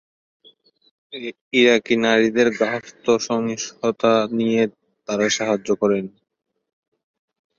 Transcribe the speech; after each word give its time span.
ইরাকি 1.53 1.95
নারীদের 2.03 2.47
গার্হস্থ্য 2.59 3.11
সহিংসতা 3.25 4.13
নিয়েও 4.37 4.73
তারা 5.09 5.27
সাহায্য 5.37 5.69
করেন। 5.81 6.05